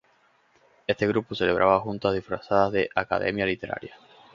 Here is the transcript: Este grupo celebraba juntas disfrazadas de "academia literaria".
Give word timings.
Este 0.87 1.05
grupo 1.05 1.35
celebraba 1.35 1.79
juntas 1.79 2.15
disfrazadas 2.15 2.71
de 2.71 2.89
"academia 2.95 3.45
literaria". 3.45 3.95